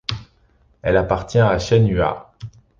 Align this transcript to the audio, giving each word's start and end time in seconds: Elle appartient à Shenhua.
Elle 0.81 0.97
appartient 0.97 1.37
à 1.37 1.59
Shenhua. 1.59 2.33